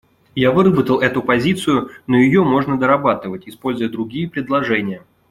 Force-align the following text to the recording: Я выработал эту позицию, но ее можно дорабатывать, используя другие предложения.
Я 0.33 0.49
выработал 0.51 0.99
эту 0.99 1.21
позицию, 1.21 1.91
но 2.07 2.17
ее 2.17 2.43
можно 2.43 2.75
дорабатывать, 2.79 3.47
используя 3.47 3.87
другие 3.87 4.27
предложения. 4.27 5.05